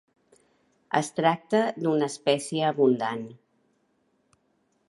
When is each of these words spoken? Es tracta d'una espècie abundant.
Es 0.99 1.11
tracta 1.19 1.61
d'una 1.83 2.09
espècie 2.13 2.67
abundant. 2.71 3.25